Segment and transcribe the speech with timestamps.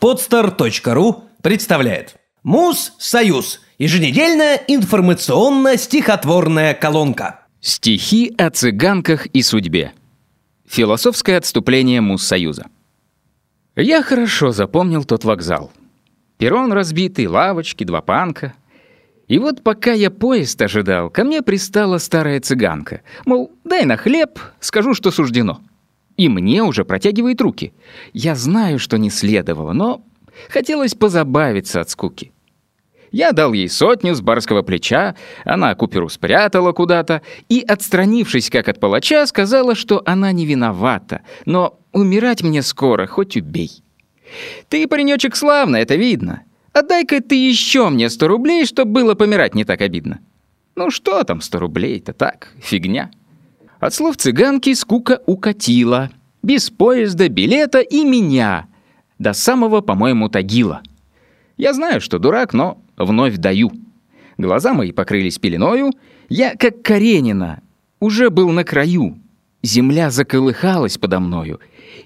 [0.00, 3.60] Podster.ru представляет Муз-Союз.
[3.78, 7.46] Еженедельная информационно-стихотворная колонка.
[7.60, 9.92] Стихи о цыганках и судьбе.
[10.66, 12.66] Философское отступление Муз-Союза.
[13.74, 15.72] Я хорошо запомнил тот вокзал.
[16.38, 18.54] Перрон разбитый, лавочки, два панка.
[19.28, 23.02] И вот пока я поезд ожидал, ко мне пристала старая цыганка.
[23.24, 25.60] Мол, дай на хлеб, скажу, что суждено.
[26.16, 27.72] И мне уже протягивает руки.
[28.12, 30.02] Я знаю, что не следовало, но
[30.48, 32.32] хотелось позабавиться от скуки.
[33.12, 38.80] Я дал ей сотню с барского плеча, она куперу спрятала куда-то и, отстранившись как от
[38.80, 43.82] палача, сказала, что она не виновата, но умирать мне скоро, хоть убей.
[44.68, 46.42] Ты, паренечек, славно, это видно.
[46.72, 50.18] Отдай-ка ты еще мне сто рублей, чтобы было помирать не так обидно.
[50.74, 53.10] Ну что там сто рублей-то так, фигня.
[53.80, 56.10] От слов цыганки скука укатила.
[56.42, 58.66] Без поезда, билета и меня.
[59.18, 60.82] До самого, по-моему, Тагила.
[61.56, 63.72] Я знаю, что дурак, но вновь даю.
[64.38, 65.92] Глаза мои покрылись пеленою.
[66.28, 67.62] Я, как Каренина,
[68.00, 69.18] уже был на краю.
[69.62, 71.60] Земля заколыхалась подо мною.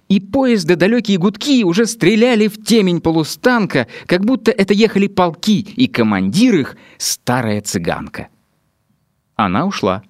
[0.08, 5.86] И поезда далекие гудки уже стреляли в темень полустанка, как будто это ехали полки, и
[5.86, 8.28] командир их— старая цыганка.
[9.36, 10.02] Она ушла.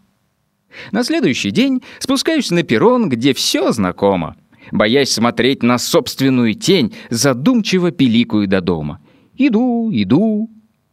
[0.93, 4.37] На следующий день спускаюсь на перрон, где все знакомо.
[4.73, 9.01] Боясь смотреть на собственную тень, задумчиво пиликаю до дома.
[9.37, 10.51] Иду, иду,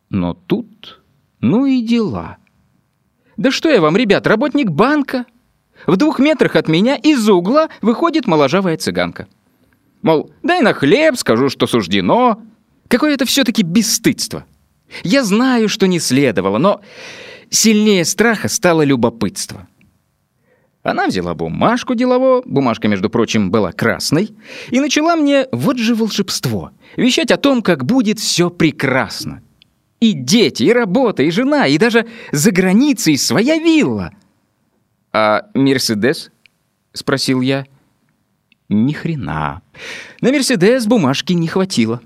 [0.09, 1.01] но тут,
[1.41, 2.37] ну и дела.
[3.35, 5.25] Да что я вам, ребят, работник банка?
[5.85, 9.27] В двух метрах от меня из-за угла выходит моложавая цыганка.
[10.01, 12.41] Мол, дай на хлеб, скажу, что суждено.
[12.87, 14.45] Какое это все-таки бесстыдство.
[15.03, 16.81] Я знаю, что не следовало, но
[17.49, 19.67] Сильнее страха стало любопытство.
[20.83, 24.35] Она взяла бумажку делово, бумажка, между прочим, была красной,
[24.69, 29.41] и начала мне, вот же волшебство, вещать о том, как будет все прекрасно.
[29.99, 34.13] И дети, и работа, и жена, и даже за границей своя вилла.
[35.11, 36.31] «А Мерседес?»—
[36.93, 37.65] спросил я.
[38.69, 39.61] «Ни хрена.
[40.21, 42.01] На Мерседес бумажки не хватило».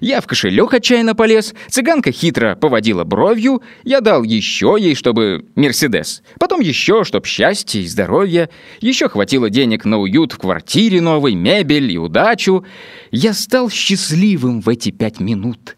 [0.00, 6.22] Я в кошелек отчаянно полез, цыганка хитро поводила бровью, я дал еще ей, чтобы Мерседес,
[6.38, 8.50] потом еще, чтоб счастье и здоровье,
[8.80, 12.64] еще хватило денег на уют в квартире новой, мебель и удачу.
[13.10, 15.76] Я стал счастливым в эти пять минут.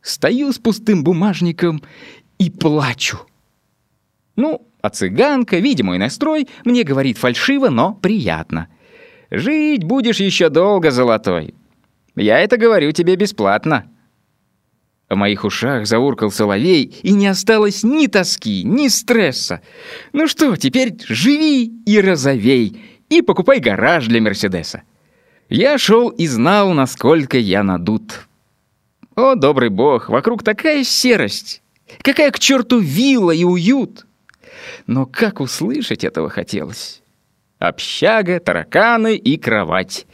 [0.00, 1.82] Стою с пустым бумажником
[2.38, 3.20] и плачу.
[4.36, 8.68] Ну, а цыганка, видя мой настрой, мне говорит фальшиво, но приятно.
[9.30, 11.54] «Жить будешь еще долго, золотой.
[12.16, 13.88] Я это говорю тебе бесплатно».
[15.08, 19.60] В моих ушах зауркал соловей, и не осталось ни тоски, ни стресса.
[20.14, 22.80] Ну что, теперь живи и розовей,
[23.10, 24.84] и покупай гараж для Мерседеса.
[25.50, 28.26] Я шел и знал, насколько я надут.
[29.14, 31.62] О, добрый бог, вокруг такая серость.
[32.00, 34.06] Какая к черту вилла и уют.
[34.86, 37.02] Но как услышать этого хотелось?
[37.58, 40.06] Общага, тараканы и кровать.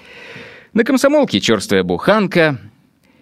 [0.78, 2.56] На комсомолке черствая буханка.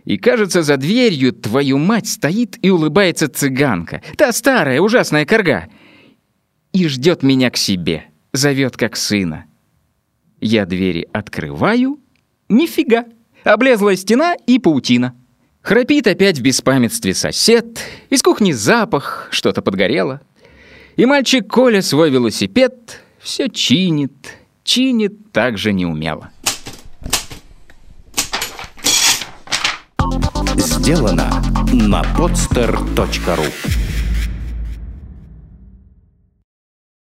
[0.04, 4.02] И, кажется, за дверью твою мать стоит и улыбается цыганка.
[4.18, 5.66] Та старая, ужасная корга.
[6.74, 9.46] И ждет меня к себе, зовет как сына.
[10.38, 11.98] Я двери открываю.
[12.50, 13.06] Нифига.
[13.42, 15.14] Облезла стена и паутина.
[15.62, 17.80] Храпит опять в беспамятстве сосед.
[18.10, 20.20] Из кухни запах, что-то подгорело.
[20.96, 24.12] И мальчик Коля свой велосипед все чинит,
[24.62, 26.30] чинит так же неумело.
[30.86, 31.42] Сделано
[31.72, 33.85] на podster.ru